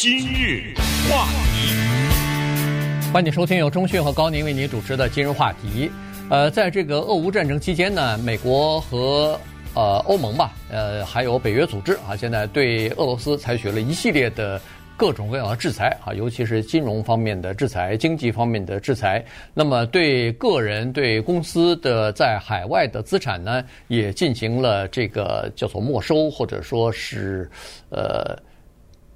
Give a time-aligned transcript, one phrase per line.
[0.00, 0.72] 今日
[1.10, 5.90] 话题，欢迎收听由中讯和高宁为您主持的今日话题。
[6.30, 9.36] 呃，在这个俄乌战争期间呢，美国和
[9.74, 14.60] 呃欧盟吧，呃还有北约组织啊，现在对俄罗斯采取了一系列的。
[14.96, 19.24] 各种各样的制裁啊，尤其是金融方面的制裁、经济方面的制裁。
[19.54, 27.48] 那么对个人、对公司的在海外的资产呢，也进行了这个叫做没收，或者说是
[27.90, 28.36] 呃，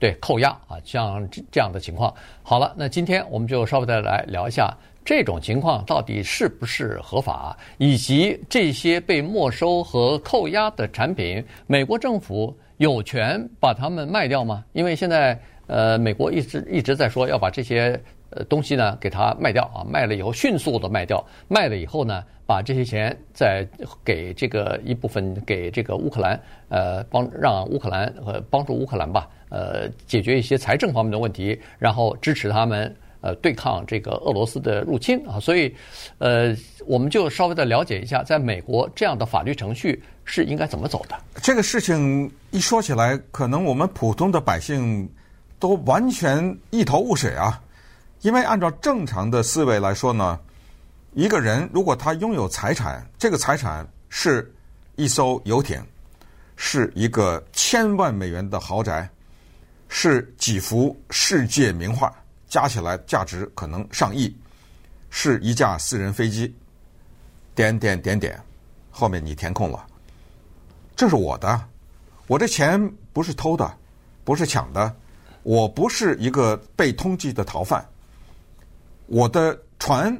[0.02, 2.12] 对扣押啊，像这样的情况。
[2.42, 14.64] 好了，那今天我们就稍微再来聊一下这种情况到底是不是合法，以及这些被没收和扣押的产品，美国政府有权把它们卖掉吗？
[14.72, 15.40] 因为现在。
[15.68, 17.98] 呃，美国一直一直在说要把这些
[18.34, 23.66] 呃东西呢给它卖掉啊，卖了以后迅速的卖掉，卖了以后呢，把这些钱再
[24.04, 35.74] 给这个一部分给这个乌克兰，呃，帮让乌克兰和帮助乌克兰吧，呃，解决一些财政方面的问题，然后支持他们呃对抗这个俄罗斯的入侵啊，所以
[36.18, 36.56] 呃，
[36.86, 41.16] 我们就稍微的了解一下，在美国这样的法律程序是应该怎么走的。
[41.42, 45.08] 这个事情一说起来，可能我们普通的百姓。
[45.62, 47.62] 都完全一头雾水啊！
[48.22, 50.38] 因为按照正常的思维来说呢，
[51.12, 54.52] 一个人如果他拥有财产，这个财产是
[54.94, 55.84] 一艘游艇，
[56.54, 59.08] 是一个千万美元的豪宅，
[59.88, 62.14] 是几幅世界名画，
[62.48, 64.32] 加起来价值可能上亿，
[65.10, 66.54] 是一架私人飞机，
[67.56, 68.40] 点点点点，
[68.88, 69.84] 后面你填空了，
[70.94, 71.60] 这是我的，
[72.28, 72.80] 我这钱
[73.12, 73.76] 不是偷的，
[74.22, 74.94] 不是抢的。
[75.42, 77.84] 我不是一个被通缉的逃犯，
[79.12, 80.10] 我的船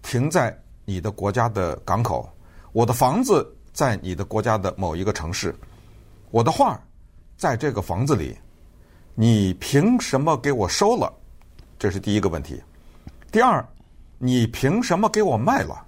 [0.00, 2.26] 停在你的国家的港口，
[2.72, 5.54] 我的房子在你的国家的某一个城市，
[6.30, 6.82] 我的画
[7.36, 8.34] 在这个房子里，
[9.14, 11.12] 你凭什么给我收了？
[11.78, 12.58] 这是第一个问题。
[13.30, 13.62] 第二，
[14.16, 15.86] 你凭什么给我卖了？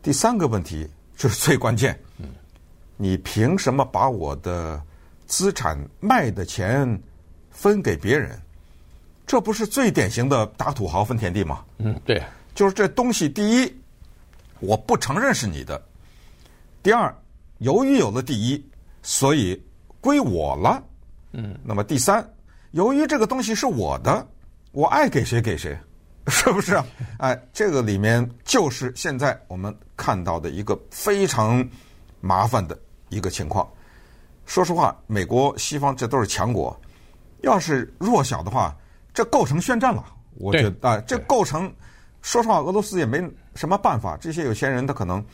[0.00, 0.88] 第三个问题
[1.18, 2.00] 就是最关键，
[2.96, 4.82] 你凭什么把我的
[5.26, 6.98] 资产卖的钱？
[7.50, 8.40] 分给别人，
[9.26, 11.64] 这不是最典型的打土豪分田地吗？
[11.78, 12.22] 嗯，对，
[12.54, 13.28] 就是这东西。
[13.28, 13.76] 第一，
[14.60, 15.76] 我不承认是你的；
[16.82, 17.12] 第二，
[17.58, 18.64] 由于有了第一，
[19.02, 19.60] 所以
[20.00, 20.80] 归我了。
[21.32, 22.26] 嗯，那么第三，
[22.70, 24.26] 由于这个东西是我的，
[24.70, 25.76] 我爱给谁给谁，
[26.28, 26.86] 是不是啊？
[27.18, 31.68] 哎，这个里面就是现在我们看到的一个非常
[32.20, 33.68] 麻烦的一个情况。
[34.44, 36.78] 说实话，美国、西方这都是强国。
[37.42, 38.74] 要是弱小的话，
[39.16, 40.04] 这构成宣战了。
[40.34, 41.72] 我觉得啊，这构成，
[42.20, 43.18] 说实话，俄罗斯也没
[43.54, 44.14] 什么办法。
[44.18, 45.24] 这些有钱人他可能，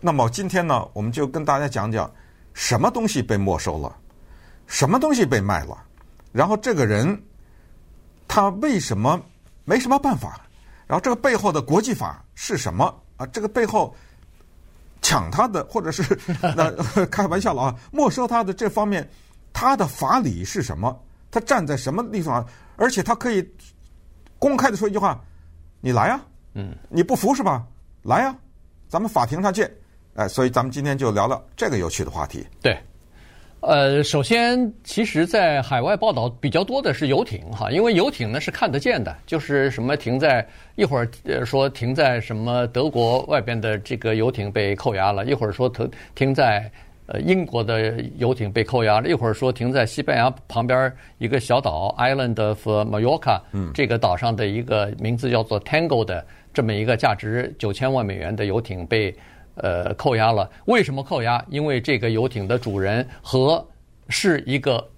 [0.00, 2.08] 那么今天呢，我们就跟大家讲讲，
[2.54, 3.92] 什么东西被没收了，
[4.68, 5.76] 什么东西被卖了，
[6.30, 7.20] 然后这个人
[8.28, 9.20] 他为什么
[9.64, 10.40] 没什么办法？
[10.86, 13.26] 然后这个背后的国际法是什么啊？
[13.26, 13.92] 这个背后
[15.00, 16.70] 抢他的，或者是那
[17.06, 19.10] 开玩笑了啊， 没收他的这方面，
[19.52, 20.96] 他的法理是什么？
[21.32, 22.46] 他站在什么地方？
[22.82, 23.48] 而且他可以
[24.40, 25.22] 公开的说一句话
[25.80, 26.20] ：“你来呀，
[26.54, 27.64] 嗯，你不服是吧？
[28.02, 28.36] 来呀，
[28.88, 29.70] 咱们法庭上见。”
[30.16, 32.44] 哎，所以咱们今天就聊聊这个有趣的话题。
[32.60, 32.76] 对，
[33.60, 40.44] 呃，首先，其实，在海外报道比较多的是游艇哈，因为游艇呢是看得见的，就是什么停在
[40.74, 41.08] 一会儿
[41.46, 46.68] 说停在什么德国外边的这个游艇被扣押了，一会儿说停停在。
[47.06, 53.40] 呃，英国的游艇被扣押了，一会儿说停在西班牙旁边一个小岛 Island of Mallorca，
[53.74, 56.24] 这个岛上的一个名字叫做 Tango 的
[56.54, 59.14] 这么一个价值九千万美元的游艇被
[59.56, 60.48] 呃扣押了。
[60.66, 61.44] 为什么扣押？
[61.50, 63.66] 因为这个游艇的主人和
[64.08, 64.88] 是一个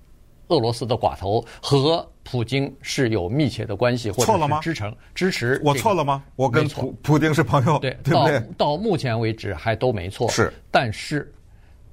[0.48, 5.58] 俄罗斯的寡头，和普京是有密切的关系，或者是支撑支持。
[5.64, 6.22] 我错了吗？
[6.36, 8.38] 我跟普普京是朋友，对，对不对？
[8.58, 10.28] 到到目前为止还都没错。
[10.28, 11.32] 是，但是。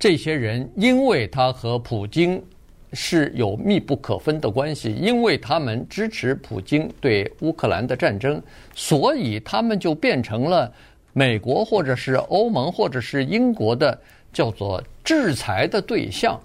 [0.01, 2.44] 这些人因为他和普京
[2.91, 8.42] 是有密不可分的关系，因为他们支持普京对乌克兰的战争，
[8.74, 10.74] 所以他们就变成了
[11.13, 13.95] 美国或者是欧盟或者是英国的
[14.33, 16.42] 叫做制裁的对象。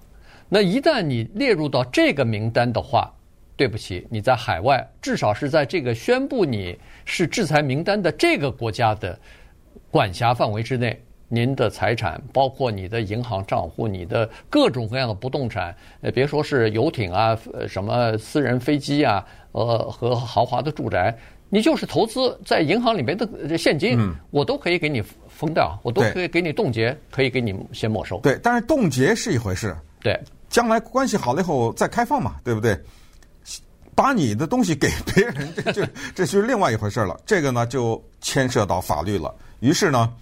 [0.51, 3.11] 那一旦你列入到这个名单的话，
[3.57, 9.19] 对不起，你在海外至少是在这个宣布你是制裁名单的这个国家的
[9.91, 11.03] 管辖范围之内。
[11.29, 21.17] 您的财产，包括你的银行账户、你的各种各样的不动产，呃，别说是游艇啊，呃，什么私人飞机啊，呃，和豪华的住宅，
[21.49, 28.19] 你就是投资在银行里面的现金，嗯、我都可以给你封掉，我都可以给你冻结，可以给你先没收。
[28.21, 30.19] 对，但是冻结是一回事，对，
[30.49, 32.79] 将来关系好了以后再开放嘛，对不对？
[33.97, 35.83] 把你的东西给别人，这就
[36.15, 37.19] 这就是另外一回事了。
[37.25, 39.35] 这个呢，就牵涉到法律了。
[39.61, 40.13] 于是呢，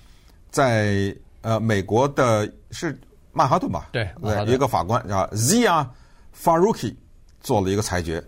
[0.54, 2.96] 在呃美国的是
[3.32, 3.88] 曼哈顿吧？
[3.90, 4.08] 对，
[4.46, 5.84] 一个法官啊，Zia
[6.32, 6.94] Faruki
[7.40, 8.22] 做了一个裁决，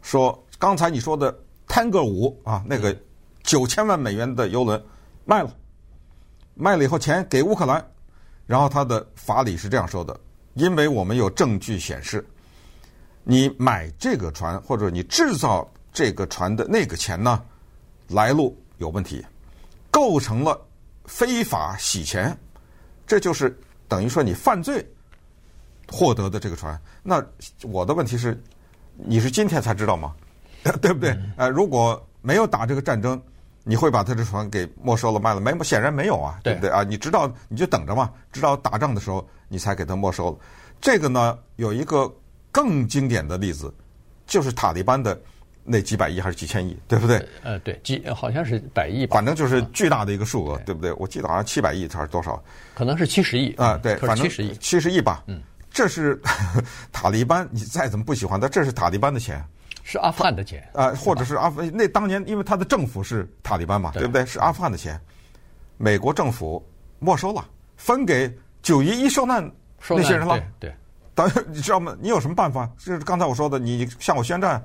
[0.00, 1.36] 说刚才你说的
[1.66, 2.96] Tanger 五啊，那个
[3.42, 4.80] 九千万美元的游轮
[5.24, 5.52] 卖了，
[6.54, 7.84] 卖了以后钱给乌克兰，
[8.46, 10.16] 然后他的法理是这样说的：
[10.54, 12.24] 因为我们有证据显示。
[13.24, 17.42] 你买这个船或者你制造这个船的那个钱呢，
[18.06, 19.24] 来路有问题，
[19.90, 20.60] 构成了
[21.12, 22.34] 非法洗钱，
[23.06, 23.54] 这就是
[23.86, 24.82] 等于说你犯罪
[25.90, 26.80] 获得的这个船。
[27.02, 27.22] 那
[27.62, 28.42] 我的问题是，
[28.96, 30.14] 你是今天才知道吗？
[30.80, 31.14] 对不对？
[31.36, 33.20] 呃，如果没有打这个战争，
[33.62, 35.52] 你会把他这船给没收了卖了没？
[35.62, 36.82] 显然没有啊，对不对啊？
[36.82, 40.38] 你知道你就等着嘛，直到打仗的时候你才给他没收了。
[40.80, 42.10] 这个呢，有一个。
[42.54, 43.72] 更经典的例子，
[44.26, 45.18] 就是塔利班的
[45.64, 47.26] 那几百亿还是几千亿，对不对？
[47.42, 50.92] 呃，对，几好像是百亿吧，反正就是巨大的一个数额，对不对？
[50.94, 52.42] 我记得好像七百亿还是多少？
[52.74, 55.22] 可能是七十亿啊，对，反正七十亿，七十亿吧。
[55.26, 56.20] 嗯，这是
[56.92, 59.44] 塔利班，你再怎么不喜欢他，这是塔利班的钱，
[59.84, 64.26] 是阿富汗的钱啊，或者是阿富那当年因为他的政府是塔利班嘛，对不对？
[64.26, 65.00] 是阿富汗的钱，
[65.78, 66.64] 美国政府
[66.98, 67.44] 没收了，
[67.76, 68.32] 分给
[68.62, 69.48] 九一一受难
[69.90, 70.74] 那些人了，对。
[71.14, 71.94] 当然，你知道吗？
[72.00, 72.66] 你有什么办法？
[72.78, 74.64] 就是刚才我说的，你向我宣战，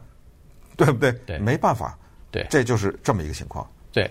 [0.78, 1.12] 对不对？
[1.26, 1.98] 对，没办法。
[2.32, 3.68] 对，这就是这么一个情况。
[3.92, 4.10] 对，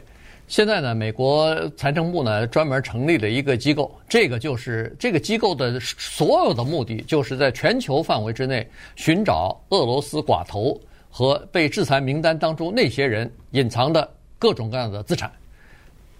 [0.48, 10.78] 现在呢，美国财政部呢专门成立了一个机构，这个就是这个机构的所有的目的，就是在全球范围之内寻找俄罗斯寡头
[11.10, 15.30] 和被制裁名单当中那些人隐藏的各种各样的资产，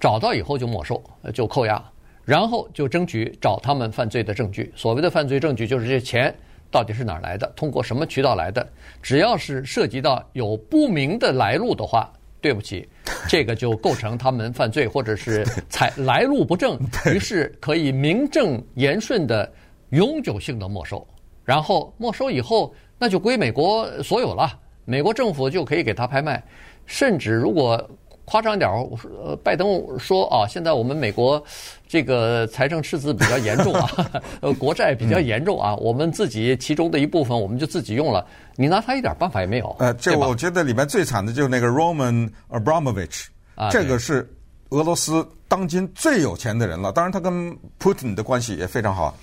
[0.01, 1.03] 找到以后就没收，
[1.35, 1.83] 就扣押。
[2.25, 4.73] 然后就争取找他们犯罪的证据。
[4.75, 6.35] 所谓的犯罪证据，就是这些钱
[6.71, 8.67] 到底是哪儿来的，通过什么渠道来的。
[9.03, 12.89] 只要是涉及到有不明的来路的话，对不起，
[13.29, 16.79] 这个就构成他们犯罪，或者是 财来路不正，
[17.15, 19.51] 于是可以名正言顺的
[19.91, 21.07] 永久性的没收。
[21.45, 26.43] 然后没收以后，那就归美国所有了，美国政府就可以给他拍卖，
[26.87, 27.89] 甚至如果。
[28.27, 28.85] 夸张点儿，
[29.25, 31.43] 呃，拜登说啊，现在我们美国
[31.89, 33.89] 这个财政赤字比较严重啊，
[34.43, 38.27] 呃，国债比较严重啊，我们自己其中的一部分我们就自己用了，
[38.57, 39.75] 你拿他一点办法也没有。
[39.79, 44.29] 呃，这我觉得里面最惨的就是那个 Roman Abramovich，啊，这个是
[44.71, 49.17] 俄罗斯当今最有钱的人了，当然他跟 Putin 的关系也非常好。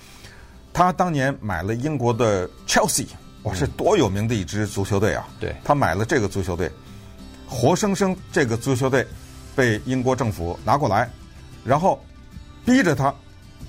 [0.72, 3.06] 他当年买了英国的 Chelsea，
[3.42, 5.28] 哇，是多有名的一支足球队啊！
[5.38, 6.70] 对，他买了这个足球队。
[7.54, 9.06] 活生生这个足球队
[9.54, 11.08] 被英国政府拿过来，
[11.64, 12.02] 然后
[12.64, 13.14] 逼着他，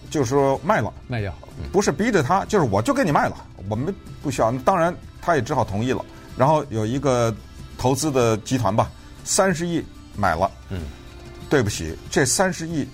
[0.10, 1.34] 就是说卖了，卖掉，
[1.72, 3.38] 不是逼着他，就是我就给你卖了，
[3.70, 3.94] 我们
[4.24, 4.52] 不需要。
[4.60, 6.04] 当然，他也只好同意了。
[6.36, 7.34] 然后有一个
[7.78, 8.90] 投资的集团吧，
[9.24, 9.86] 三十亿
[10.18, 10.50] 买了。
[10.70, 10.81] 嗯，
[11.50, 12.88] 对不起，这三十亿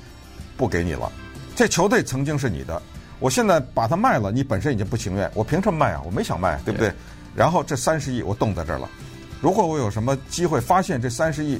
[0.58, 1.12] 不给你了。
[1.56, 2.82] 这球队曾经是你的，
[3.20, 6.02] 我现在把它卖了，你本身已经不情愿，我凭什么卖啊？
[6.06, 6.90] 我没想卖，对不对？
[6.90, 6.96] 对。
[7.34, 8.90] 然后这三十亿我冻在这儿了。
[9.42, 11.60] 如果我有什么机会发现这三十亿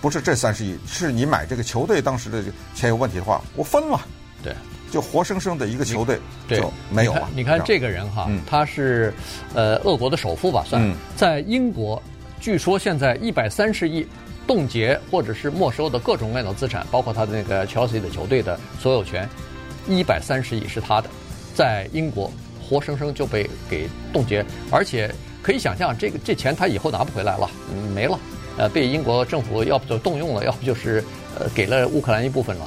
[0.00, 2.42] 不是这三十亿，是你买这个球队当时的
[2.74, 4.00] 钱有问题的话，我分了。
[4.42, 4.52] 对，
[4.90, 6.18] 就活生生的一个球队
[6.48, 7.30] 就没有了。
[7.34, 9.14] 你看这个人哈，他是
[9.54, 10.64] 呃俄国的首富吧？
[10.68, 12.02] 算在英国，
[12.40, 14.06] 据说现在一百三十亿
[14.46, 19.26] 冻结或者是没收的各种各样的资产，包括他的那个 Chelsea 的球队的所有权，
[19.86, 21.08] 一百三十亿是他的，
[21.54, 25.08] 在英国活生生就被给冻结，而且。
[25.44, 27.48] 可以想象，这个这钱他以后拿不回来了，
[27.94, 28.18] 没了，
[28.56, 31.04] 呃，被英国政府要不就动用了，要不就是
[31.38, 32.66] 呃给了乌克兰一部分了。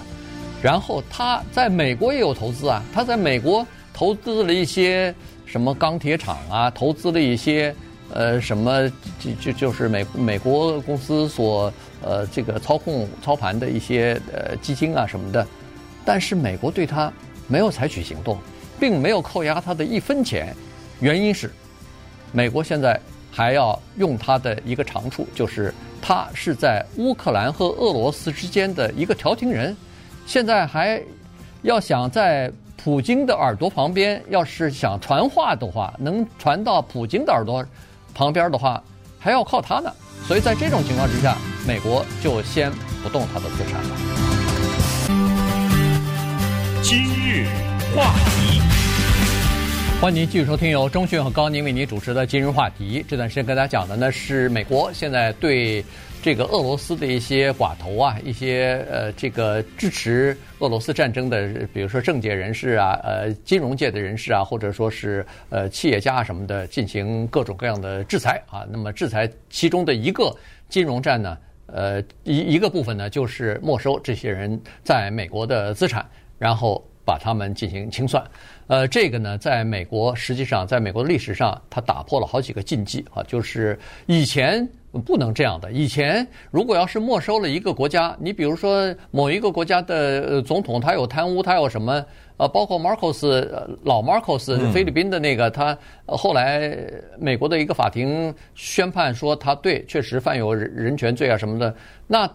[0.62, 7.74] 然后他在美国也有投资啊，他在美国投资了一些什么钢铁厂啊，投资了一些
[8.14, 8.88] 呃什么
[9.20, 15.48] 就就就是美美国公司所呃这个操控操盘的一些呃基金啊什么的，
[16.06, 17.12] 但是美国对他
[17.48, 18.38] 没有采取行动，
[18.80, 20.56] 并没有扣押他的一分钱，
[21.00, 21.52] 原因是。
[22.38, 23.00] 美国现在
[23.32, 29.76] 还要用他的一个长处，就是他是在乌克兰和俄罗斯之间的一个调停人。
[30.28, 31.02] 现在还
[31.64, 37.66] 要想在普京的耳朵旁边，要是想传话的话，能传到普京的耳朵
[38.14, 38.84] 旁边的话，
[39.18, 39.92] 还要靠他呢。
[40.28, 41.36] 所以在这种情况之下，
[41.68, 43.90] 美国就先不动他的资产了。
[46.84, 47.48] 今日
[47.96, 48.77] 话题。
[50.00, 53.02] 欢迎您继续收听由中讯和高宁为您主持的《今日话题》。
[53.08, 55.84] 这段时间跟大家讲的呢是美国现在对
[56.22, 68.64] 这个俄罗斯的一些寡头啊，一些呃这个支持俄罗斯战争的，比如说政界人士啊，呃金融界的人士啊，或者说是呃企业家什么的，进行各种各样的制裁啊。
[68.70, 70.32] 那么制裁其中的一个
[70.70, 71.36] 金融战呢，
[71.66, 76.06] 呃一一个部分呢就是没收这些人在美国的资产，
[76.38, 78.24] 然后把他们进行清算。
[78.68, 84.68] 呃，这个呢，在美国实际上，在美国的历史上，它打破了好几个禁忌啊，就是以前
[85.06, 85.72] 不能这样的。
[85.72, 92.06] 以前如果要是没收了一个国家，你比如说某一个国家的总统，他有贪污，他有什么？
[92.36, 93.50] 呃，包括马可斯
[93.84, 96.78] 老马可斯菲律宾的那个，他后来
[97.18, 101.74] 美国的一个法庭宣判说他对，确实犯有人人权罪啊什么的，
[102.06, 102.30] 那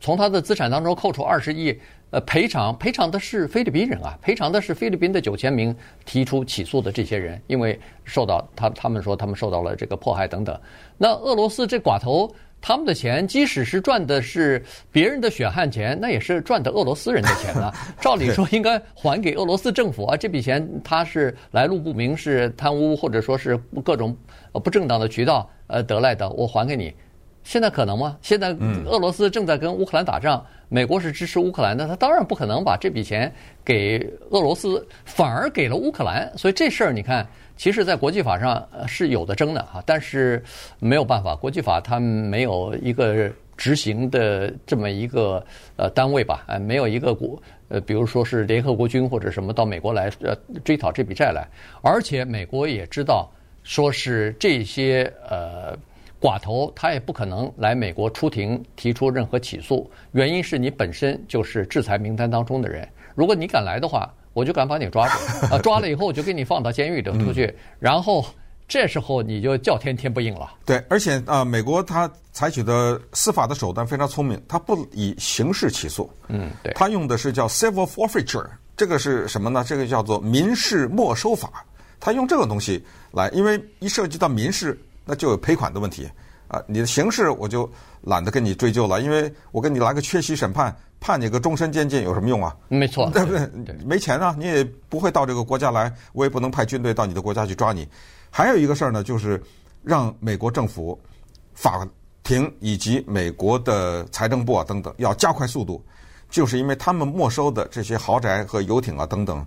[0.00, 1.78] 从他的资产当中扣除二十亿。
[2.10, 10.58] 呃，赔偿赔偿的是菲律宾人啊，赔偿的是菲律宾的九千名提出起诉的这些人，因为受到他他们说他们受到了这个迫害等等。
[10.96, 17.74] 那俄罗斯这寡头他们的钱，即使是赚的是别人的血汗钱，那也是赚的俄罗斯人的钱啊。
[18.00, 24.16] 照理说应该还给俄罗斯政府啊，这笔钱他是来路不明，是贪污或者说是各种
[24.64, 26.94] 不正当的渠道呃得来的，我还给你。
[27.42, 28.16] 现在可能吗？
[28.22, 28.50] 现在
[28.86, 33.32] 俄罗斯正在跟乌克兰打仗，美国是支持乌克兰的，他当然不可能把这笔钱
[33.64, 33.98] 给
[34.30, 36.30] 俄罗斯，反而给了乌克兰。
[36.36, 40.42] 所以这事儿你看，其实，在国际法上是有的争的哈，但是
[40.80, 45.44] 没有办法，国际法它没有一个执行的这么一个
[45.76, 46.44] 呃单位吧？
[46.48, 51.46] 呃，没有一个国呃，比如说是联合国军或者什么到美国来呃追讨这笔债来，
[51.80, 53.30] 而且美国也知道，
[53.62, 55.78] 说是这些呃。
[56.26, 62.88] 寡头他也不可能来美国出庭提出任何起诉，原因是你本身就是制裁名单当中的人。
[63.14, 65.16] 如果你敢来的话，我就敢把你抓住，
[65.54, 68.26] 啊，抓了以后我就给你放到监狱里头去，然后
[68.66, 70.52] 这时候你就叫天天不应了。
[70.64, 79.62] 对，而且啊，美国他采取的司法的手段非常聪明，他不以刑事起诉，嗯，对，他用的是叫 civil forfeiture，这个是什么呢？
[79.64, 81.64] 这个叫做民事没收法，
[82.00, 84.76] 他用这个东西来，因为一涉及到民事。
[85.06, 86.10] 那就有赔款的问题
[86.48, 86.60] 啊！
[86.66, 87.70] 你的刑事我就
[88.02, 92.54] 懒得跟你追究了，因为我跟你来个缺席审判，判你个终身监禁有什么用啊？
[92.68, 93.48] 没错， 对不对？
[93.84, 97.88] 没钱啊，你也不会到这个国家来，我也不能派军队到你的国家去抓你。
[98.30, 99.40] 还有一个事儿呢，就是
[99.82, 101.00] 让美国政府、
[101.54, 101.86] 法
[102.22, 105.84] 庭以及美国的财政部啊等等要加快速度，
[106.28, 109.44] 就是因为他们没收的这些豪宅和游艇啊等等，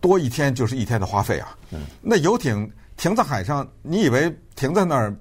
[0.00, 1.56] 多一天就是一天的花费啊。
[1.70, 2.68] 嗯，那游艇。
[2.98, 5.14] 停在海上，你以为停在那儿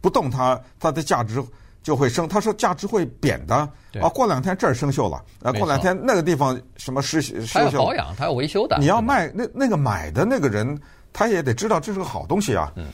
[0.00, 1.42] 不动它，它的价值
[1.82, 2.28] 就会升？
[2.28, 3.54] 他说价值会贬的
[4.00, 4.08] 啊！
[4.14, 7.52] 过两天这儿生锈了，啊，过两天那个地方什么失失锈？
[7.54, 8.78] 还要保养，它要维修的。
[8.78, 10.78] 你要卖那那个买的那个人，
[11.12, 12.72] 他也得知道这是个好东西啊。
[12.76, 12.86] 嗯。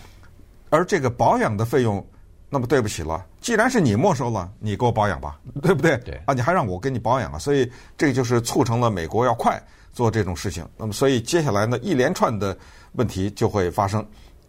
[0.71, 2.05] 而这个保养的费用，
[2.49, 5.99] 那么对不起了，既然是你没收了，你给我保养吧， 对不对？
[5.99, 6.21] 对。
[6.25, 7.39] 啊，你还让我给你保养啊？
[7.39, 9.63] 所以这个就是促成了美国要快
[9.93, 10.67] 做这种事情。
[10.77, 12.57] 那么，所以接下来呢，一连串的。
[12.95, 14.05] 问题就会发生，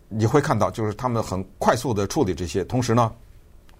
[0.07, 3.11] 你会看到，就是他们很快速的处理这些，同时呢，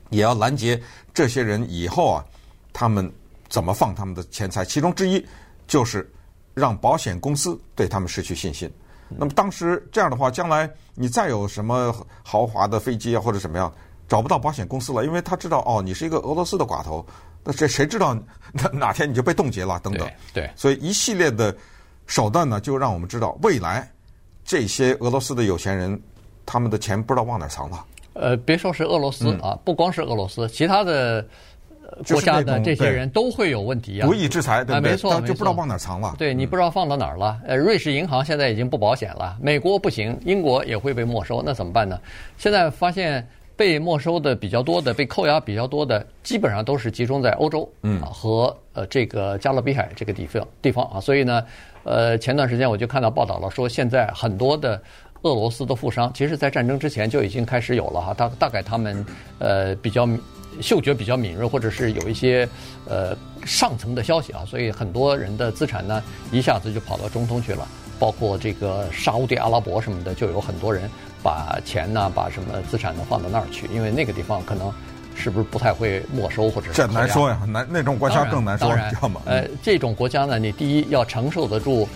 [0.09, 0.81] 也要拦截
[1.13, 2.25] 这些人以后啊，
[2.73, 3.11] 他们
[3.47, 4.65] 怎么放他们的钱财？
[4.65, 5.23] 其中之一
[5.67, 6.11] 就是
[6.53, 8.71] 让保险公司对他们失去信心。
[9.07, 13.71] 那么当时这样的话，将来你再有什么豪华的飞机啊或者什么样，
[14.07, 17.05] 找不到保险公司了，因为他知道哦，你是一个俄罗斯的寡头，
[17.43, 18.15] 那这谁知道
[18.51, 20.07] 哪哪天你就被冻结了等等。
[20.33, 21.55] 对，对，所以一系列的
[22.07, 23.87] 手段呢，就让我们知道未来。
[24.45, 25.99] 这些俄罗斯的有钱人，
[26.45, 27.83] 他们的钱不知道往哪藏了。
[28.13, 31.25] 呃，别说是俄罗斯啊，不光是俄罗斯，其他的
[32.07, 34.07] 国家的这些人都会有问题啊。
[34.07, 34.91] 不义之财，对不对？
[34.91, 36.15] 没错，就不知道往哪藏了。
[36.17, 37.37] 对，你不知道放到哪儿了。
[37.45, 41.99] 呃，瑞士银行现在已经不保险了，美国不行，英国也会被没收，那怎么办呢？
[42.37, 51.43] 现在发现被没收的比较多的，被扣押比较多的，基本上都是集中在欧洲，嗯，和呃这个加勒比海这个地方地方啊，所以呢。
[51.87, 54.81] 呃，前段时间我就看到报道了，说现在很多的
[55.21, 59.05] 俄罗斯的富商，其实在战争之前就已经开始有了哈，大大概他们
[59.37, 60.09] 呃比较
[60.59, 62.49] 嗅觉比较敏锐，或者是有一些
[62.89, 67.67] 呃上层的消息啊，所以很多人的资产呢一下子就跑到中东去了，
[67.99, 70.89] 包括这个沙乌地阿拉伯什么的，就有很多人
[71.23, 74.71] 把钱呢，把什么资产呢放到那儿去，因为那个地方可能。
[75.17, 76.73] 是不是不太会没收或者是？
[76.73, 79.21] 这难说呀，难那种国家更难说，知道吗？
[79.23, 81.87] 呃，这种国家呢，你第一要承受得住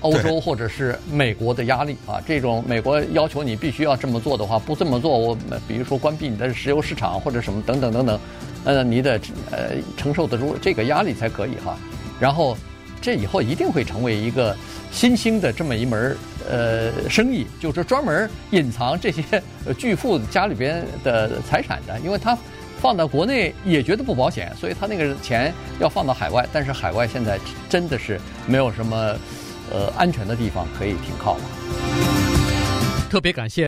[0.00, 2.18] 欧洲或者是美国的压力啊。
[2.26, 5.36] 这种美国要求你必须要这么做的话，不这么做，我
[5.68, 8.20] 比如说关闭你的石油市场或者什么等等等等，
[8.64, 11.76] 呃，你得呃承受得住这个压力才可以哈。
[12.18, 12.56] 然后
[13.02, 14.56] 这以后一定会成为一个
[14.92, 16.16] 新兴的这么一门
[16.48, 19.42] 呃生意，就是专门隐藏这些
[19.76, 22.38] 巨富家里边的财产的，因为他
[22.80, 28.96] 放到国内也觉得不保险，所以他那个钱要放到海外，但是海外现在真的是没有什么
[29.72, 31.42] 呃安全的地方可以停靠了。
[33.10, 33.60] 特别感谢。